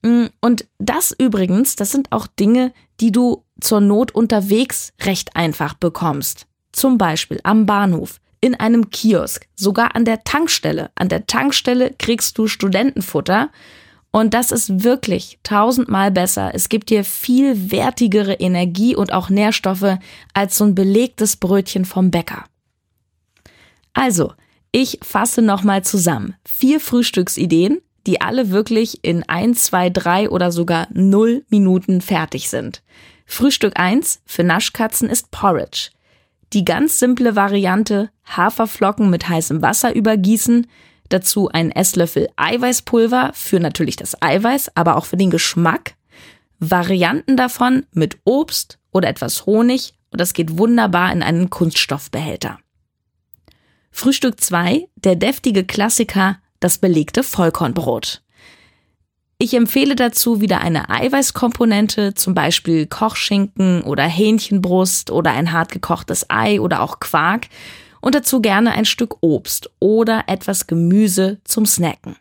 Mm, 0.02 0.26
und 0.40 0.66
das 0.78 1.14
übrigens, 1.16 1.76
das 1.76 1.92
sind 1.92 2.12
auch 2.12 2.26
Dinge, 2.26 2.72
die 3.00 3.12
du 3.12 3.44
zur 3.60 3.80
Not 3.80 4.10
unterwegs 4.10 4.92
recht 5.02 5.36
einfach 5.36 5.74
bekommst. 5.74 6.46
Zum 6.72 6.98
Beispiel 6.98 7.40
am 7.44 7.66
Bahnhof 7.66 8.20
in 8.40 8.54
einem 8.54 8.90
Kiosk, 8.90 9.46
sogar 9.54 9.96
an 9.96 10.04
der 10.04 10.22
Tankstelle. 10.24 10.90
An 10.96 11.08
der 11.08 11.26
Tankstelle 11.26 11.94
kriegst 11.98 12.36
du 12.36 12.46
Studentenfutter 12.46 13.50
und 14.14 14.32
das 14.32 14.52
ist 14.52 14.84
wirklich 14.84 15.40
tausendmal 15.42 16.12
besser. 16.12 16.52
Es 16.54 16.68
gibt 16.68 16.90
dir 16.90 17.02
viel 17.02 17.72
wertigere 17.72 18.34
Energie 18.34 18.94
und 18.94 19.12
auch 19.12 19.28
Nährstoffe 19.28 19.98
als 20.32 20.56
so 20.56 20.66
ein 20.66 20.76
belegtes 20.76 21.34
Brötchen 21.34 21.84
vom 21.84 22.12
Bäcker. 22.12 22.44
Also, 23.92 24.32
ich 24.70 25.00
fasse 25.02 25.42
nochmal 25.42 25.82
zusammen. 25.82 26.36
Vier 26.44 26.78
Frühstücksideen, 26.78 27.80
die 28.06 28.20
alle 28.20 28.50
wirklich 28.50 29.02
in 29.02 29.24
ein, 29.24 29.54
zwei, 29.54 29.90
drei 29.90 30.30
oder 30.30 30.52
sogar 30.52 30.86
null 30.92 31.44
Minuten 31.48 32.00
fertig 32.00 32.48
sind. 32.48 32.84
Frühstück 33.26 33.72
eins 33.80 34.22
für 34.26 34.44
Naschkatzen 34.44 35.10
ist 35.10 35.32
Porridge. 35.32 35.90
Die 36.52 36.64
ganz 36.64 37.00
simple 37.00 37.34
Variante 37.34 38.10
Haferflocken 38.28 39.10
mit 39.10 39.28
heißem 39.28 39.60
Wasser 39.60 39.92
übergießen, 39.92 40.68
dazu 41.14 41.48
ein 41.48 41.70
Esslöffel 41.70 42.28
Eiweißpulver 42.36 43.30
für 43.34 43.60
natürlich 43.60 43.96
das 43.96 44.20
Eiweiß, 44.20 44.76
aber 44.76 44.96
auch 44.96 45.06
für 45.06 45.16
den 45.16 45.30
Geschmack. 45.30 45.94
Varianten 46.58 47.36
davon 47.36 47.86
mit 47.92 48.18
Obst 48.24 48.78
oder 48.92 49.08
etwas 49.08 49.46
Honig 49.46 49.94
und 50.10 50.20
das 50.20 50.32
geht 50.32 50.58
wunderbar 50.58 51.12
in 51.12 51.22
einen 51.22 51.50
Kunststoffbehälter. 51.50 52.58
Frühstück 53.90 54.40
2, 54.40 54.88
der 54.96 55.14
deftige 55.14 55.64
Klassiker, 55.64 56.38
das 56.58 56.78
belegte 56.78 57.22
Vollkornbrot. 57.22 58.22
Ich 59.38 59.54
empfehle 59.54 59.94
dazu 59.94 60.40
wieder 60.40 60.60
eine 60.60 60.90
Eiweißkomponente, 60.90 62.14
zum 62.14 62.34
Beispiel 62.34 62.86
Kochschinken 62.86 63.82
oder 63.82 64.04
Hähnchenbrust 64.04 65.10
oder 65.10 65.32
ein 65.32 65.52
hart 65.52 65.70
gekochtes 65.70 66.26
Ei 66.28 66.60
oder 66.60 66.82
auch 66.82 66.98
Quark 66.98 67.48
und 68.04 68.14
dazu 68.14 68.42
gerne 68.42 68.72
ein 68.72 68.84
Stück 68.84 69.16
Obst 69.22 69.70
oder 69.80 70.24
etwas 70.26 70.66
Gemüse 70.66 71.38
zum 71.44 71.64
Snacken. 71.64 72.16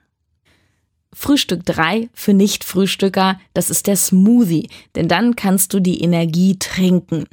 Frühstück 1.11 1.65
3 1.65 2.09
für 2.13 2.33
Nicht-Frühstücker, 2.33 3.37
das 3.53 3.69
ist 3.69 3.87
der 3.87 3.97
Smoothie, 3.97 4.69
denn 4.95 5.09
dann 5.09 5.35
kannst 5.35 5.73
du 5.73 5.81
die 5.81 6.01
Energie 6.01 6.57
trinken. 6.57 7.25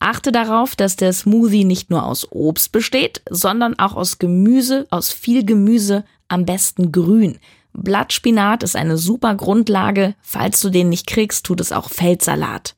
Achte 0.00 0.32
darauf, 0.32 0.74
dass 0.74 0.96
der 0.96 1.12
Smoothie 1.12 1.62
nicht 1.62 1.90
nur 1.90 2.04
aus 2.04 2.26
Obst 2.32 2.72
besteht, 2.72 3.22
sondern 3.30 3.78
auch 3.78 3.94
aus 3.94 4.18
Gemüse, 4.18 4.84
aus 4.90 5.12
viel 5.12 5.46
Gemüse, 5.46 6.04
am 6.26 6.44
besten 6.44 6.90
grün. 6.90 7.38
Blattspinat 7.72 8.64
ist 8.64 8.74
eine 8.74 8.98
super 8.98 9.36
Grundlage. 9.36 10.16
Falls 10.22 10.60
du 10.60 10.70
den 10.70 10.88
nicht 10.88 11.06
kriegst, 11.06 11.46
tut 11.46 11.60
es 11.60 11.70
auch 11.70 11.88
Feldsalat. 11.88 12.74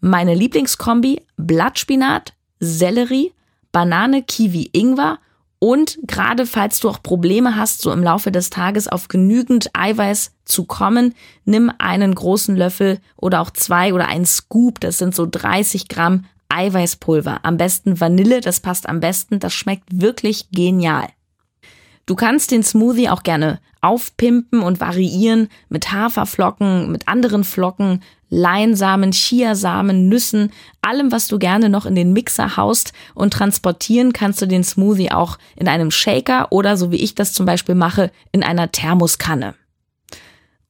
Meine 0.00 0.34
Lieblingskombi 0.34 1.22
Blattspinat, 1.36 2.32
Sellerie, 2.58 3.33
Banane, 3.74 4.22
Kiwi, 4.22 4.70
Ingwer 4.72 5.18
und 5.58 5.98
gerade 6.06 6.46
falls 6.46 6.78
du 6.78 6.88
auch 6.88 7.02
Probleme 7.02 7.56
hast, 7.56 7.82
so 7.82 7.90
im 7.90 8.04
Laufe 8.04 8.30
des 8.30 8.48
Tages 8.48 8.86
auf 8.86 9.08
genügend 9.08 9.70
Eiweiß 9.72 10.30
zu 10.44 10.64
kommen, 10.64 11.12
nimm 11.44 11.72
einen 11.78 12.14
großen 12.14 12.54
Löffel 12.54 13.00
oder 13.16 13.40
auch 13.40 13.50
zwei 13.50 13.92
oder 13.92 14.06
einen 14.06 14.26
Scoop, 14.26 14.78
das 14.78 14.98
sind 14.98 15.14
so 15.14 15.26
30 15.28 15.88
Gramm 15.88 16.24
Eiweißpulver. 16.50 17.40
Am 17.42 17.56
besten 17.56 18.00
Vanille, 18.00 18.40
das 18.40 18.60
passt 18.60 18.88
am 18.88 19.00
besten, 19.00 19.40
das 19.40 19.52
schmeckt 19.52 20.00
wirklich 20.00 20.50
genial. 20.52 21.08
Du 22.06 22.14
kannst 22.14 22.50
den 22.50 22.62
Smoothie 22.62 23.08
auch 23.08 23.22
gerne 23.22 23.60
aufpimpen 23.80 24.60
und 24.60 24.80
variieren 24.80 25.48
mit 25.68 25.92
Haferflocken, 25.92 26.90
mit 26.90 27.08
anderen 27.08 27.44
Flocken, 27.44 28.02
Leinsamen, 28.28 29.12
Chiasamen, 29.12 30.08
Nüssen, 30.08 30.50
allem, 30.82 31.12
was 31.12 31.28
du 31.28 31.38
gerne 31.38 31.68
noch 31.68 31.86
in 31.86 31.94
den 31.94 32.12
Mixer 32.12 32.56
haust 32.56 32.92
und 33.14 33.32
transportieren 33.32 34.12
kannst 34.12 34.42
du 34.42 34.46
den 34.46 34.64
Smoothie 34.64 35.12
auch 35.12 35.38
in 35.56 35.68
einem 35.68 35.90
Shaker 35.90 36.50
oder 36.50 36.76
so 36.76 36.90
wie 36.90 36.96
ich 36.96 37.14
das 37.14 37.32
zum 37.32 37.46
Beispiel 37.46 37.74
mache, 37.74 38.10
in 38.32 38.42
einer 38.42 38.72
Thermoskanne. 38.72 39.54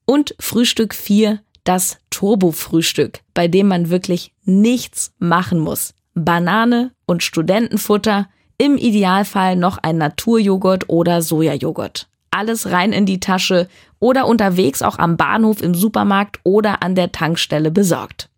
Und 0.05 0.35
Frühstück 0.39 0.95
4, 0.95 1.41
das 1.65 1.99
Turbo-Frühstück, 2.11 3.21
bei 3.33 3.49
dem 3.49 3.69
man 3.69 3.89
wirklich 3.89 4.33
nichts 4.45 5.15
machen 5.19 5.59
muss. 5.59 5.95
Banane 6.15 6.93
und 7.07 7.23
Studentenfutter, 7.23 8.29
im 8.59 8.77
Idealfall 8.77 9.57
noch 9.57 9.79
ein 9.79 9.99
Naturjoghurt 9.99 10.89
oder 10.89 11.23
Sojajoghurt. 11.23 12.09
Alles 12.31 12.71
rein 12.71 12.93
in 12.93 13.07
die 13.07 13.21
Tasche 13.21 13.69
oder 14.01 14.27
unterwegs 14.27 14.83
auch 14.83 14.99
am 14.99 15.17
Bahnhof, 15.17 15.63
im 15.63 15.75
Supermarkt 15.75 16.41
oder 16.43 16.83
an 16.83 16.95
der 16.95 17.13
Tankstelle 17.13 17.71
besorgt. 17.71 18.29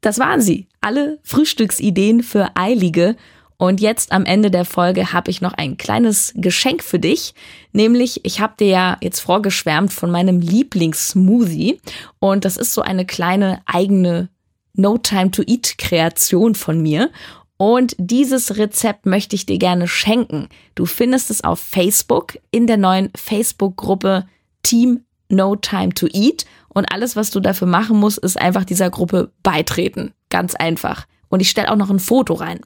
Das 0.00 0.18
waren 0.18 0.40
sie. 0.40 0.66
Alle 0.80 1.18
Frühstücksideen 1.22 2.22
für 2.22 2.50
Eilige. 2.56 3.16
Und 3.56 3.80
jetzt 3.80 4.10
am 4.10 4.24
Ende 4.24 4.50
der 4.50 4.64
Folge 4.64 5.12
habe 5.12 5.30
ich 5.30 5.40
noch 5.40 5.52
ein 5.52 5.76
kleines 5.76 6.32
Geschenk 6.36 6.82
für 6.82 6.98
dich. 6.98 7.34
Nämlich, 7.72 8.24
ich 8.24 8.40
habe 8.40 8.54
dir 8.58 8.66
ja 8.66 8.96
jetzt 9.00 9.20
vorgeschwärmt 9.20 9.92
von 9.92 10.10
meinem 10.10 10.40
Lieblingssmoothie. 10.40 11.80
Und 12.18 12.44
das 12.44 12.56
ist 12.56 12.74
so 12.74 12.82
eine 12.82 13.06
kleine 13.06 13.62
eigene 13.66 14.28
No 14.74 14.98
Time 14.98 15.30
to 15.30 15.42
Eat 15.46 15.76
Kreation 15.78 16.56
von 16.56 16.82
mir. 16.82 17.10
Und 17.56 17.94
dieses 17.98 18.56
Rezept 18.56 19.06
möchte 19.06 19.36
ich 19.36 19.46
dir 19.46 19.58
gerne 19.58 19.86
schenken. 19.86 20.48
Du 20.74 20.86
findest 20.86 21.30
es 21.30 21.44
auf 21.44 21.60
Facebook 21.60 22.38
in 22.50 22.66
der 22.66 22.76
neuen 22.76 23.10
Facebook-Gruppe 23.14 24.26
Team 24.62 25.04
No 25.28 25.56
Time 25.56 25.94
to 25.94 26.06
Eat. 26.12 26.44
Und 26.68 26.92
alles, 26.92 27.16
was 27.16 27.30
du 27.30 27.40
dafür 27.40 27.68
machen 27.68 27.98
musst, 27.98 28.18
ist 28.18 28.40
einfach 28.40 28.64
dieser 28.64 28.90
Gruppe 28.90 29.30
beitreten. 29.42 30.12
Ganz 30.30 30.54
einfach. 30.54 31.06
Und 31.28 31.40
ich 31.40 31.50
stelle 31.50 31.70
auch 31.70 31.76
noch 31.76 31.90
ein 31.90 31.98
Foto 31.98 32.34
rein. 32.34 32.60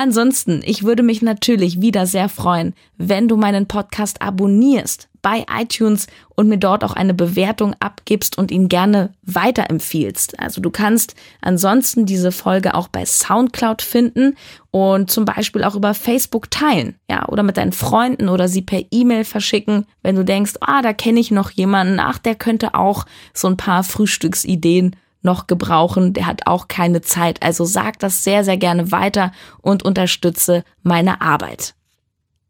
Ansonsten, 0.00 0.62
ich 0.64 0.84
würde 0.84 1.02
mich 1.02 1.22
natürlich 1.22 1.80
wieder 1.80 2.06
sehr 2.06 2.28
freuen, 2.28 2.72
wenn 2.98 3.26
du 3.26 3.36
meinen 3.36 3.66
Podcast 3.66 4.22
abonnierst 4.22 5.08
bei 5.22 5.44
iTunes 5.52 6.06
und 6.36 6.48
mir 6.48 6.58
dort 6.58 6.84
auch 6.84 6.92
eine 6.92 7.14
Bewertung 7.14 7.74
abgibst 7.80 8.38
und 8.38 8.52
ihn 8.52 8.68
gerne 8.68 9.12
weiterempfiehlst. 9.22 10.38
Also 10.38 10.60
du 10.60 10.70
kannst 10.70 11.16
ansonsten 11.40 12.06
diese 12.06 12.30
Folge 12.30 12.76
auch 12.76 12.86
bei 12.86 13.04
SoundCloud 13.04 13.82
finden 13.82 14.36
und 14.70 15.10
zum 15.10 15.24
Beispiel 15.24 15.64
auch 15.64 15.74
über 15.74 15.94
Facebook 15.94 16.48
teilen, 16.48 16.94
ja, 17.10 17.26
oder 17.26 17.42
mit 17.42 17.56
deinen 17.56 17.72
Freunden 17.72 18.28
oder 18.28 18.46
sie 18.46 18.62
per 18.62 18.82
E-Mail 18.92 19.24
verschicken, 19.24 19.84
wenn 20.04 20.14
du 20.14 20.24
denkst, 20.24 20.52
ah, 20.60 20.80
da 20.80 20.92
kenne 20.92 21.18
ich 21.18 21.32
noch 21.32 21.50
jemanden, 21.50 21.98
ach, 21.98 22.18
der 22.18 22.36
könnte 22.36 22.76
auch 22.76 23.04
so 23.34 23.48
ein 23.48 23.56
paar 23.56 23.82
Frühstücksideen 23.82 24.94
noch 25.22 25.46
gebrauchen, 25.46 26.12
der 26.12 26.26
hat 26.26 26.46
auch 26.46 26.68
keine 26.68 27.00
Zeit. 27.00 27.42
Also 27.42 27.64
sag 27.64 27.98
das 27.98 28.24
sehr, 28.24 28.44
sehr 28.44 28.56
gerne 28.56 28.92
weiter 28.92 29.32
und 29.60 29.84
unterstütze 29.84 30.64
meine 30.82 31.20
Arbeit. 31.20 31.74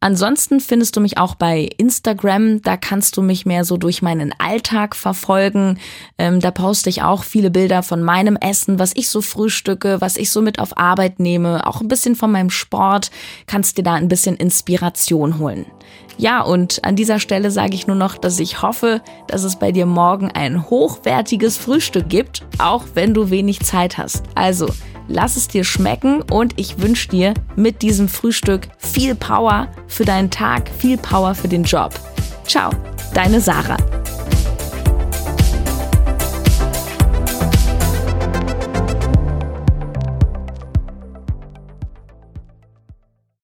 Ansonsten 0.00 0.60
findest 0.60 0.96
du 0.96 1.00
mich 1.00 1.18
auch 1.18 1.34
bei 1.34 1.68
Instagram. 1.76 2.62
Da 2.62 2.76
kannst 2.76 3.16
du 3.16 3.22
mich 3.22 3.46
mehr 3.46 3.64
so 3.64 3.76
durch 3.76 4.00
meinen 4.00 4.32
Alltag 4.38 4.94
verfolgen. 4.94 5.80
Ähm, 6.18 6.38
da 6.38 6.52
poste 6.52 6.88
ich 6.88 7.02
auch 7.02 7.24
viele 7.24 7.50
Bilder 7.50 7.82
von 7.82 8.04
meinem 8.04 8.36
Essen, 8.36 8.78
was 8.78 8.92
ich 8.94 9.08
so 9.08 9.20
frühstücke, 9.20 10.00
was 10.00 10.16
ich 10.16 10.30
so 10.30 10.40
mit 10.40 10.60
auf 10.60 10.78
Arbeit 10.78 11.18
nehme. 11.18 11.66
Auch 11.66 11.80
ein 11.80 11.88
bisschen 11.88 12.14
von 12.14 12.30
meinem 12.30 12.50
Sport. 12.50 13.10
Kannst 13.46 13.76
dir 13.76 13.82
da 13.82 13.94
ein 13.94 14.08
bisschen 14.08 14.36
Inspiration 14.36 15.40
holen. 15.40 15.66
Ja, 16.18 16.42
und 16.42 16.84
an 16.84 16.96
dieser 16.96 17.20
Stelle 17.20 17.50
sage 17.52 17.74
ich 17.74 17.86
nur 17.86 17.96
noch, 17.96 18.18
dass 18.18 18.40
ich 18.40 18.60
hoffe, 18.60 19.00
dass 19.28 19.44
es 19.44 19.56
bei 19.56 19.70
dir 19.70 19.86
morgen 19.86 20.30
ein 20.30 20.68
hochwertiges 20.68 21.56
Frühstück 21.56 22.08
gibt, 22.08 22.44
auch 22.58 22.84
wenn 22.94 23.14
du 23.14 23.30
wenig 23.30 23.60
Zeit 23.60 23.98
hast. 23.98 24.24
Also, 24.34 24.68
lass 25.06 25.36
es 25.36 25.46
dir 25.46 25.62
schmecken 25.62 26.22
und 26.22 26.58
ich 26.58 26.82
wünsche 26.82 27.08
dir 27.08 27.34
mit 27.54 27.82
diesem 27.82 28.08
Frühstück 28.08 28.68
viel 28.78 29.14
Power 29.14 29.68
für 29.86 30.04
deinen 30.04 30.30
Tag, 30.30 30.68
viel 30.78 30.98
Power 30.98 31.36
für 31.36 31.48
den 31.48 31.62
Job. 31.62 31.94
Ciao, 32.44 32.70
deine 33.14 33.40
Sarah. 33.40 33.76